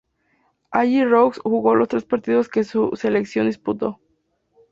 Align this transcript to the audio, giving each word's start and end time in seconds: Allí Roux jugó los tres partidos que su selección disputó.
Allí 0.71 1.05
Roux 1.05 1.39
jugó 1.43 1.75
los 1.75 1.87
tres 1.87 2.05
partidos 2.05 2.49
que 2.49 2.63
su 2.63 2.89
selección 2.95 3.45
disputó. 3.45 3.99